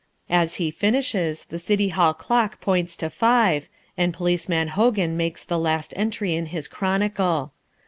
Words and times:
As 0.31 0.55
he 0.55 0.71
finishes 0.71 1.43
the 1.49 1.59
City 1.59 1.89
Hall 1.89 2.15
clock 2.15 2.59
points 2.59 2.95
to 2.95 3.09
five, 3.11 3.67
and 3.95 4.15
Policeman 4.15 4.69
Hogan 4.69 5.15
makes 5.15 5.43
the 5.43 5.59
last 5.59 5.93
entry 5.95 6.33
in 6.33 6.47
his 6.47 6.67
chronicle. 6.67 7.51